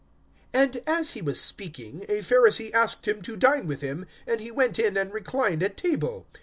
[0.55, 4.49] (37)And as he was speaking, a Pharisee asked him to dine with him and he
[4.49, 6.25] went in, and reclined at table.